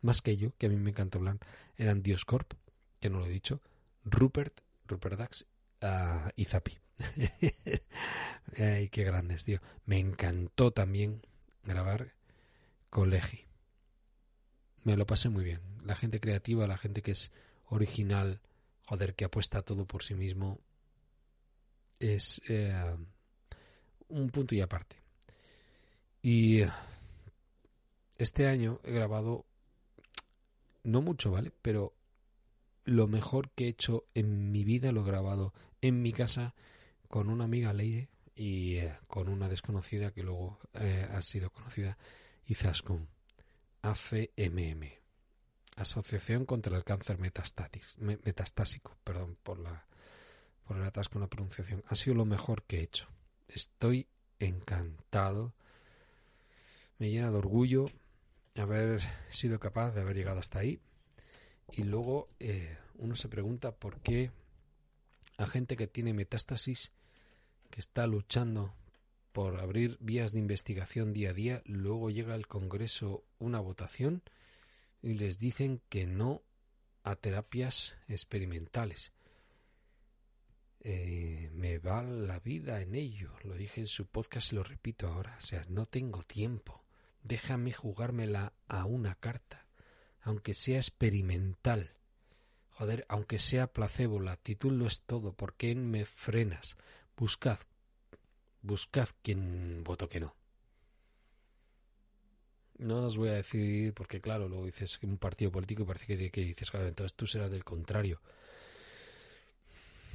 más 0.00 0.22
que 0.22 0.36
yo, 0.36 0.52
que 0.56 0.66
a 0.66 0.68
mí 0.68 0.76
me 0.76 0.90
encanta 0.90 1.18
hablar, 1.18 1.38
eran 1.76 2.02
Dioscorp, 2.02 2.54
que 2.98 3.10
no 3.10 3.18
lo 3.18 3.26
he 3.26 3.30
dicho, 3.30 3.60
Rupert, 4.04 4.60
Rupert 4.86 5.18
Dax 5.18 5.46
uh, 5.82 6.30
y 6.34 6.44
Zapi. 6.46 6.78
Ay, 8.58 8.88
qué 8.88 9.04
grandes, 9.04 9.44
tío. 9.44 9.60
Me 9.86 9.98
encantó 9.98 10.70
también 10.70 11.22
grabar 11.64 12.14
Colegi. 12.90 13.46
Me 14.84 14.96
lo 14.96 15.06
pasé 15.06 15.28
muy 15.28 15.44
bien. 15.44 15.60
La 15.84 15.94
gente 15.94 16.20
creativa, 16.20 16.66
la 16.66 16.78
gente 16.78 17.02
que 17.02 17.12
es 17.12 17.32
original, 17.66 18.40
joder, 18.86 19.14
que 19.14 19.24
apuesta 19.24 19.62
todo 19.62 19.86
por 19.86 20.02
sí 20.02 20.14
mismo, 20.14 20.60
es 21.98 22.42
eh, 22.48 22.96
un 24.08 24.30
punto 24.30 24.54
y 24.54 24.60
aparte. 24.60 24.96
Y 26.20 26.62
este 28.18 28.46
año 28.46 28.80
he 28.84 28.92
grabado, 28.92 29.44
no 30.84 31.00
mucho, 31.00 31.30
¿vale? 31.30 31.52
Pero 31.62 31.94
lo 32.84 33.06
mejor 33.06 33.50
que 33.50 33.64
he 33.64 33.68
hecho 33.68 34.04
en 34.14 34.50
mi 34.50 34.64
vida 34.64 34.92
lo 34.92 35.02
he 35.02 35.10
grabado 35.10 35.54
en 35.80 36.02
mi 36.02 36.12
casa 36.12 36.54
con 37.12 37.28
una 37.28 37.44
amiga 37.44 37.74
Leire 37.74 38.08
y 38.34 38.76
eh, 38.76 38.96
con 39.06 39.28
una 39.28 39.46
desconocida 39.46 40.12
que 40.12 40.22
luego 40.22 40.58
eh, 40.72 41.06
ha 41.12 41.20
sido 41.20 41.50
conocida, 41.50 41.98
Izaskun, 42.46 43.06
ACMM, 43.82 44.88
Asociación 45.76 46.46
contra 46.46 46.74
el 46.74 46.84
Cáncer 46.84 47.18
Metastásico, 47.18 48.96
perdón 49.04 49.36
por, 49.42 49.58
la, 49.58 49.84
por 50.66 50.78
el 50.78 50.84
atasco 50.84 51.18
en 51.18 51.20
la 51.20 51.28
pronunciación. 51.28 51.84
Ha 51.86 51.96
sido 51.96 52.16
lo 52.16 52.24
mejor 52.24 52.62
que 52.62 52.78
he 52.78 52.82
hecho. 52.84 53.08
Estoy 53.46 54.08
encantado. 54.38 55.52
Me 56.96 57.10
llena 57.10 57.30
de 57.30 57.36
orgullo 57.36 57.90
haber 58.56 59.02
sido 59.28 59.60
capaz 59.60 59.90
de 59.90 60.00
haber 60.00 60.16
llegado 60.16 60.40
hasta 60.40 60.60
ahí. 60.60 60.80
Y 61.72 61.82
luego 61.82 62.30
eh, 62.40 62.78
uno 62.96 63.16
se 63.16 63.28
pregunta 63.28 63.70
por 63.70 64.00
qué 64.00 64.30
a 65.42 65.46
gente 65.46 65.76
que 65.76 65.86
tiene 65.86 66.14
metástasis 66.14 66.92
que 67.70 67.80
está 67.80 68.06
luchando 68.06 68.74
por 69.32 69.60
abrir 69.60 69.96
vías 70.00 70.32
de 70.32 70.38
investigación 70.38 71.12
día 71.12 71.30
a 71.30 71.32
día, 71.32 71.62
luego 71.64 72.10
llega 72.10 72.34
al 72.34 72.46
Congreso 72.46 73.24
una 73.38 73.60
votación 73.60 74.22
y 75.00 75.14
les 75.14 75.38
dicen 75.38 75.80
que 75.88 76.06
no 76.06 76.42
a 77.02 77.16
terapias 77.16 77.94
experimentales. 78.08 79.12
Eh, 80.80 81.50
me 81.54 81.78
va 81.78 82.02
la 82.02 82.40
vida 82.40 82.80
en 82.80 82.94
ello. 82.94 83.32
Lo 83.42 83.54
dije 83.54 83.80
en 83.80 83.86
su 83.86 84.06
podcast 84.06 84.52
y 84.52 84.56
lo 84.56 84.64
repito 84.64 85.08
ahora. 85.08 85.36
O 85.38 85.42
sea, 85.42 85.64
no 85.68 85.86
tengo 85.86 86.22
tiempo. 86.22 86.84
Déjame 87.22 87.72
jugármela 87.72 88.52
a 88.66 88.84
una 88.84 89.14
carta, 89.14 89.66
aunque 90.20 90.54
sea 90.54 90.78
experimental. 90.78 91.94
Joder, 92.82 93.06
aunque 93.08 93.38
sea 93.38 93.68
placebo, 93.68 94.18
la 94.18 94.32
actitud 94.32 94.72
lo 94.72 94.88
es 94.88 95.02
todo. 95.02 95.32
¿Por 95.34 95.54
qué 95.54 95.72
me 95.76 96.04
frenas? 96.04 96.76
Buscad, 97.16 97.60
buscad 98.60 99.08
quien 99.22 99.84
voto 99.84 100.08
que 100.08 100.18
no. 100.18 100.34
No 102.78 103.06
os 103.06 103.16
voy 103.16 103.28
a 103.28 103.34
decir, 103.34 103.94
porque 103.94 104.20
claro, 104.20 104.48
luego 104.48 104.66
dices 104.66 104.98
que 104.98 105.06
un 105.06 105.16
partido 105.16 105.52
político 105.52 105.84
y 105.84 105.86
parece 105.86 106.06
que, 106.06 106.30
que 106.32 106.40
dices, 106.40 106.72
claro, 106.72 106.88
entonces 106.88 107.14
tú 107.14 107.24
serás 107.24 107.52
del 107.52 107.62
contrario. 107.62 108.20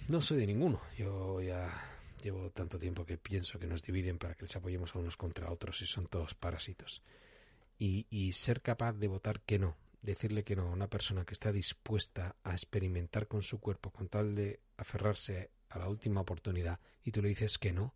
No 0.09 0.19
soy 0.19 0.39
de 0.39 0.47
ninguno. 0.47 0.81
Yo 0.97 1.39
ya 1.39 1.71
llevo 2.21 2.49
tanto 2.49 2.77
tiempo 2.77 3.05
que 3.05 3.17
pienso 3.17 3.59
que 3.59 3.67
nos 3.67 3.81
dividen 3.81 4.17
para 4.17 4.35
que 4.35 4.43
les 4.43 4.55
apoyemos 4.57 4.93
a 4.93 4.99
unos 4.99 5.15
contra 5.15 5.53
otros 5.53 5.81
y 5.81 5.85
son 5.85 6.07
todos 6.07 6.35
parásitos. 6.35 7.01
Y, 7.79 8.07
y 8.09 8.33
ser 8.33 8.61
capaz 8.61 8.91
de 8.91 9.07
votar 9.07 9.39
que 9.39 9.57
no, 9.57 9.77
decirle 10.01 10.43
que 10.43 10.55
no 10.55 10.63
a 10.63 10.71
una 10.71 10.89
persona 10.89 11.25
que 11.25 11.33
está 11.33 11.51
dispuesta 11.51 12.35
a 12.43 12.51
experimentar 12.51 13.27
con 13.27 13.43
su 13.43 13.59
cuerpo 13.59 13.91
con 13.91 14.09
tal 14.09 14.35
de 14.35 14.61
aferrarse 14.77 15.51
a 15.69 15.79
la 15.79 15.89
última 15.89 16.21
oportunidad 16.21 16.79
y 17.03 17.11
tú 17.11 17.21
le 17.21 17.29
dices 17.29 17.57
que 17.57 17.73
no, 17.73 17.93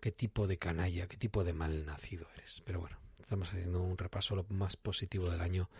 qué 0.00 0.12
tipo 0.12 0.46
de 0.46 0.58
canalla, 0.58 1.06
qué 1.06 1.16
tipo 1.16 1.44
de 1.44 1.52
mal 1.52 1.86
nacido 1.86 2.26
eres. 2.34 2.62
Pero 2.64 2.80
bueno, 2.80 2.98
estamos 3.20 3.48
haciendo 3.48 3.82
un 3.82 3.96
repaso 3.96 4.34
lo 4.34 4.44
más 4.48 4.76
positivo 4.76 5.30
del 5.30 5.40
año 5.40 5.70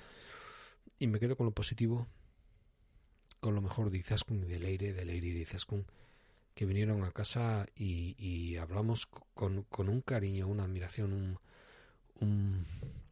y 0.99 1.09
me 1.09 1.19
quedo 1.19 1.37
con 1.37 1.47
lo 1.47 1.53
positivo, 1.53 2.07
con 3.41 3.55
lo 3.55 3.61
mejor 3.61 3.91
de 3.91 3.99
Izaskun 3.99 4.45
y 4.45 4.47
de 4.47 4.61
Leire, 4.61 4.93
de 4.93 5.05
Leire 5.05 5.29
y 5.29 5.33
de 5.33 5.41
Izaskun, 5.41 5.87
que 6.55 6.67
vinieron 6.67 7.03
a 7.03 7.13
casa 7.13 7.67
y, 7.75 8.57
hablamos 8.57 9.07
con, 9.07 9.67
un 9.77 10.01
cariño, 10.03 10.47
una 10.47 10.65
admiración, 10.65 11.13
un... 11.13 11.39
un 12.21 12.67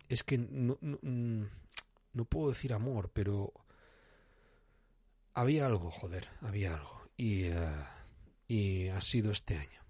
es 0.08 0.24
que 0.24 0.38
no, 0.38 0.78
no, 0.80 0.98
no 2.12 2.24
puedo 2.24 2.48
decir 2.48 2.72
amor, 2.72 3.10
pero 3.12 3.52
había 5.34 5.66
algo, 5.66 5.90
joder, 5.90 6.28
había 6.40 6.74
algo. 6.74 7.00
Y, 7.16 7.48
uh, 7.50 8.92
ha 8.92 9.00
sido 9.00 9.30
este 9.30 9.56
año. 9.56 9.80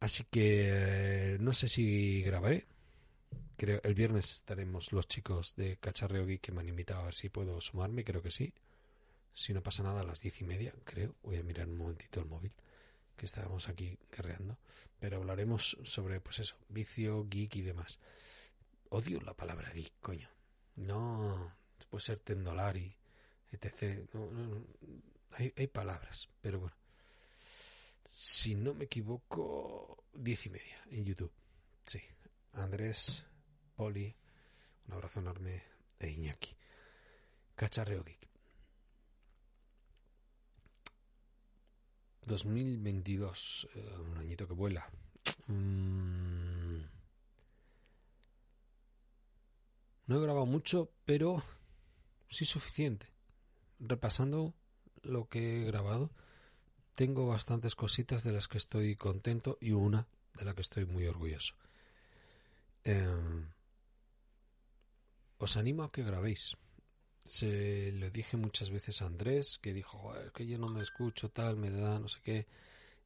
Así 0.00 0.24
que 0.24 1.36
uh, 1.38 1.42
no 1.42 1.52
sé 1.52 1.68
si 1.68 2.22
grabaré. 2.22 2.66
Creo 3.56 3.80
el 3.82 3.94
viernes 3.94 4.32
estaremos 4.36 4.92
los 4.92 5.08
chicos 5.08 5.56
de 5.56 5.78
Cacharreo 5.78 6.26
Geek 6.26 6.40
que 6.40 6.52
me 6.52 6.60
han 6.60 6.68
invitado 6.68 7.00
a 7.00 7.04
ver 7.06 7.14
si 7.14 7.28
puedo 7.28 7.60
sumarme, 7.60 8.04
creo 8.04 8.22
que 8.22 8.30
sí. 8.30 8.54
Si 9.34 9.52
no 9.52 9.62
pasa 9.62 9.82
nada 9.82 10.02
a 10.02 10.04
las 10.04 10.20
diez 10.20 10.40
y 10.40 10.44
media, 10.44 10.72
creo. 10.84 11.16
Voy 11.22 11.36
a 11.36 11.42
mirar 11.42 11.68
un 11.68 11.76
momentito 11.76 12.20
el 12.20 12.26
móvil, 12.26 12.52
que 13.16 13.26
estábamos 13.26 13.68
aquí 13.68 13.98
guerreando. 14.12 14.58
Pero 15.00 15.16
hablaremos 15.16 15.76
sobre, 15.84 16.20
pues 16.20 16.38
eso, 16.40 16.56
vicio, 16.68 17.26
geek 17.28 17.56
y 17.56 17.62
demás. 17.62 17.98
Odio 18.90 19.20
la 19.20 19.34
palabra 19.34 19.70
geek, 19.72 19.92
coño. 20.00 20.28
No, 20.78 21.56
puede 21.90 22.02
ser 22.02 22.20
tendolar 22.20 22.76
y 22.76 22.94
etc. 23.50 24.08
Hay, 25.32 25.52
hay, 25.56 25.66
palabras, 25.66 26.28
pero 26.40 26.60
bueno. 26.60 26.76
Si 28.04 28.54
no 28.54 28.74
me 28.74 28.84
equivoco, 28.84 30.04
diez 30.14 30.46
y 30.46 30.50
media 30.50 30.82
en 30.90 31.04
YouTube. 31.04 31.32
Sí. 31.84 32.00
Andrés, 32.52 33.24
Poli, 33.76 34.14
un 34.86 34.94
abrazo 34.94 35.20
enorme 35.20 35.62
e 35.98 36.10
Iñaki. 36.10 36.56
Cacharreo 37.54 38.04
Geek. 38.04 38.28
2022, 42.24 43.68
eh, 43.74 43.96
un 43.98 44.18
añito 44.18 44.46
que 44.46 44.54
vuela. 44.54 44.88
Mm. 45.46 46.47
No 50.08 50.16
he 50.16 50.22
grabado 50.22 50.46
mucho, 50.46 50.90
pero 51.04 51.42
sí 52.30 52.46
suficiente. 52.46 53.12
Repasando 53.78 54.54
lo 55.02 55.28
que 55.28 55.60
he 55.60 55.64
grabado, 55.66 56.10
tengo 56.94 57.26
bastantes 57.28 57.74
cositas 57.74 58.24
de 58.24 58.32
las 58.32 58.48
que 58.48 58.56
estoy 58.56 58.96
contento 58.96 59.58
y 59.60 59.72
una 59.72 60.08
de 60.32 60.46
la 60.46 60.54
que 60.54 60.62
estoy 60.62 60.86
muy 60.86 61.06
orgulloso. 61.06 61.54
Eh, 62.84 63.06
os 65.36 65.56
animo 65.58 65.82
a 65.82 65.92
que 65.92 66.02
grabéis. 66.02 66.56
Se 67.26 67.92
lo 67.92 68.08
dije 68.08 68.38
muchas 68.38 68.70
veces 68.70 69.02
a 69.02 69.06
Andrés, 69.06 69.58
que 69.58 69.74
dijo, 69.74 69.98
Joder, 69.98 70.32
que 70.32 70.46
yo 70.46 70.56
no 70.56 70.68
me 70.68 70.80
escucho, 70.80 71.28
tal, 71.30 71.56
me 71.56 71.70
da 71.70 71.98
no 71.98 72.08
sé 72.08 72.20
qué. 72.24 72.46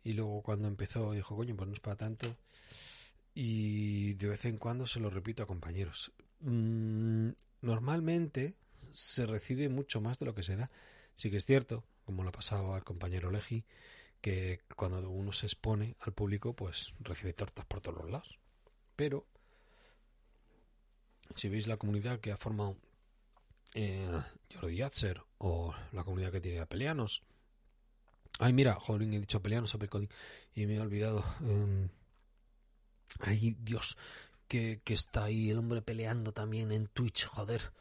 Y 0.04 0.12
luego 0.12 0.40
cuando 0.42 0.68
empezó 0.68 1.10
dijo, 1.10 1.34
coño, 1.34 1.56
pues 1.56 1.66
no 1.66 1.74
es 1.74 1.80
para 1.80 1.96
tanto. 1.96 2.36
Y 3.34 4.14
de 4.14 4.28
vez 4.28 4.44
en 4.44 4.58
cuando 4.58 4.86
se 4.86 5.00
lo 5.00 5.10
repito 5.10 5.42
a 5.42 5.46
compañeros. 5.46 6.12
Mm, 6.42 7.30
normalmente 7.62 8.56
se 8.90 9.26
recibe 9.26 9.68
mucho 9.68 10.00
más 10.00 10.18
de 10.18 10.26
lo 10.26 10.34
que 10.34 10.42
se 10.42 10.56
da. 10.56 10.70
Sí 11.14 11.30
que 11.30 11.38
es 11.38 11.46
cierto, 11.46 11.84
como 12.04 12.22
lo 12.22 12.28
ha 12.30 12.32
pasado 12.32 12.74
al 12.74 12.84
compañero 12.84 13.30
Legi, 13.30 13.64
que 14.20 14.60
cuando 14.76 15.08
uno 15.10 15.32
se 15.32 15.46
expone 15.46 15.96
al 16.00 16.12
público, 16.12 16.54
pues 16.54 16.94
recibe 17.00 17.32
tortas 17.32 17.66
por 17.66 17.80
todos 17.80 17.98
los 17.98 18.10
lados. 18.10 18.38
Pero, 18.96 19.26
si 21.34 21.48
veis 21.48 21.66
la 21.66 21.76
comunidad 21.76 22.20
que 22.20 22.32
ha 22.32 22.36
formado 22.36 22.76
eh, 23.74 24.20
Jordi 24.54 24.76
Yatzer 24.76 25.22
o 25.38 25.74
la 25.92 26.04
comunidad 26.04 26.32
que 26.32 26.40
tiene 26.40 26.60
a 26.60 26.66
Peleanos. 26.66 27.22
Ay, 28.38 28.52
mira, 28.52 28.74
joder, 28.74 29.02
he 29.02 29.20
dicho 29.20 29.42
Peleanos, 29.42 29.74
a 29.74 29.78
y 30.54 30.66
me 30.66 30.74
he 30.74 30.80
olvidado. 30.80 31.24
Um, 31.40 31.88
ay, 33.20 33.56
Dios, 33.60 33.96
que, 34.52 34.82
está 34.92 35.24
ahí 35.24 35.50
el 35.50 35.56
hombre 35.56 35.80
peleando 35.80 36.30
también 36.32 36.72
en 36.72 36.86
Twitch, 36.88 37.24
joder. 37.24 37.72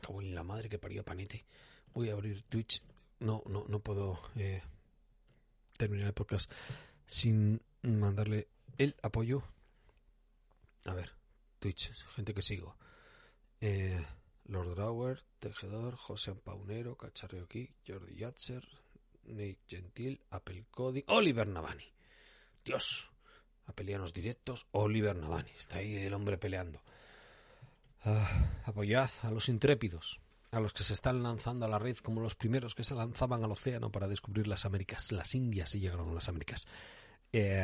Cago 0.00 0.22
la 0.22 0.42
madre 0.42 0.70
que 0.70 0.78
parió 0.78 1.04
Panete. 1.04 1.44
Voy 1.92 2.08
a 2.08 2.14
abrir 2.14 2.42
Twitch. 2.44 2.82
No, 3.20 3.42
no, 3.46 3.66
no 3.68 3.80
puedo 3.80 4.18
eh, 4.36 4.62
terminar 5.76 6.06
el 6.06 6.14
podcast 6.14 6.50
sin 7.04 7.60
mandarle 7.82 8.48
el 8.78 8.96
apoyo. 9.02 9.42
A 10.86 10.94
ver, 10.94 11.12
Twitch, 11.58 11.92
gente 12.14 12.32
que 12.32 12.40
sigo. 12.40 12.74
Eh, 13.60 14.02
Lord 14.46 15.22
Tejedor, 15.38 15.96
José 15.96 16.34
Paunero, 16.34 16.96
Cacharreo 16.96 17.46
Geek, 17.46 17.74
Jordi 17.86 18.14
Yatzer, 18.14 18.66
Nate 19.24 19.58
Gentil, 19.68 20.18
Apple 20.30 20.64
Coding, 20.70 21.04
Oliver 21.08 21.46
Navani. 21.46 21.84
Dios, 22.64 23.10
a 23.68 23.72
pelearnos 23.72 24.12
directos, 24.12 24.66
Oliver 24.72 25.14
Navani. 25.14 25.50
Está 25.58 25.78
ahí 25.78 25.96
el 25.96 26.14
hombre 26.14 26.38
peleando. 26.38 26.82
Ah, 28.04 28.60
apoyad 28.64 29.10
a 29.22 29.30
los 29.30 29.48
intrépidos, 29.48 30.20
a 30.50 30.60
los 30.60 30.72
que 30.72 30.84
se 30.84 30.94
están 30.94 31.22
lanzando 31.22 31.66
a 31.66 31.68
la 31.68 31.78
red 31.78 31.98
como 31.98 32.20
los 32.20 32.34
primeros 32.34 32.74
que 32.74 32.84
se 32.84 32.94
lanzaban 32.94 33.44
al 33.44 33.52
océano 33.52 33.92
para 33.92 34.08
descubrir 34.08 34.46
las 34.46 34.64
Américas, 34.64 35.12
las 35.12 35.34
Indias 35.34 35.74
y 35.74 35.80
llegaron 35.80 36.08
a 36.08 36.14
las 36.14 36.28
Américas. 36.28 36.66
Eh, 37.32 37.62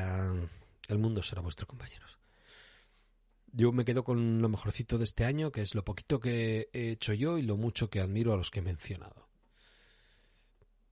el 0.88 0.98
mundo 0.98 1.22
será 1.22 1.40
vuestro 1.40 1.66
compañeros. 1.66 2.18
Yo 3.52 3.72
me 3.72 3.84
quedo 3.84 4.04
con 4.04 4.42
lo 4.42 4.48
mejorcito 4.48 4.98
de 4.98 5.04
este 5.04 5.24
año, 5.24 5.52
que 5.52 5.62
es 5.62 5.74
lo 5.74 5.84
poquito 5.84 6.18
que 6.20 6.68
he 6.72 6.90
hecho 6.90 7.14
yo 7.14 7.38
y 7.38 7.42
lo 7.42 7.56
mucho 7.56 7.88
que 7.88 8.00
admiro 8.00 8.32
a 8.32 8.36
los 8.36 8.50
que 8.50 8.58
he 8.58 8.62
mencionado. 8.62 9.28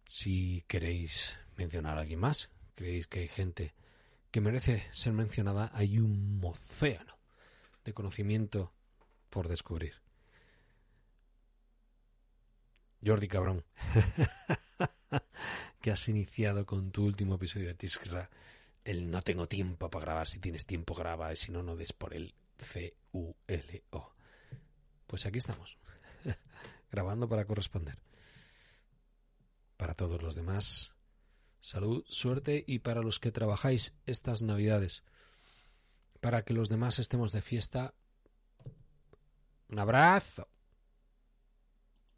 Si 0.07 0.64
queréis 0.68 1.37
mencionar 1.57 1.98
a 1.98 2.03
alguien 2.03 2.20
más, 2.20 2.51
creéis 2.77 3.09
que 3.09 3.20
hay 3.20 3.29
gente 3.29 3.75
que 4.33 4.40
merece 4.40 4.88
ser 4.92 5.12
mencionada, 5.12 5.71
hay 5.75 5.99
un 5.99 6.40
océano 6.42 7.18
de 7.85 7.92
conocimiento 7.92 8.73
por 9.29 9.47
descubrir. 9.47 10.01
Jordi 13.05 13.29
Cabrón, 13.29 13.64
que 15.81 15.90
has 15.90 16.09
iniciado 16.09 16.64
con 16.64 16.92
tu 16.92 17.05
último 17.05 17.35
episodio 17.35 17.68
de 17.68 17.75
Tisra, 17.75 18.31
el 18.85 19.11
no 19.11 19.23
tengo 19.23 19.49
tiempo 19.49 19.90
para 19.90 20.07
grabar, 20.07 20.29
si 20.29 20.38
tienes 20.38 20.64
tiempo 20.64 20.95
graba, 20.95 21.33
y 21.33 21.37
si 21.37 21.53
no, 21.53 21.62
no 21.62 21.77
des 21.77 21.92
por 21.92 22.14
él. 22.14 22.35
C-U-L-O. 22.59 24.14
Pues 25.07 25.27
aquí 25.27 25.38
estamos, 25.38 25.77
grabando 26.90 27.29
para 27.29 27.45
corresponder. 27.45 27.99
Para 29.77 29.95
todos 29.95 30.23
los 30.23 30.35
demás, 30.35 30.95
salud, 31.62 32.05
suerte 32.09 32.64
y 32.66 32.81
para 32.81 33.01
los 33.01 33.18
que 33.18 33.33
trabajáis 33.33 33.94
estas 34.05 34.42
navidades. 34.42 35.03
Para 36.20 36.44
que 36.44 36.53
los 36.53 36.68
demás 36.68 36.98
estemos 36.98 37.33
de 37.33 37.40
fiesta, 37.40 37.94
un 39.68 39.79
abrazo. 39.79 40.48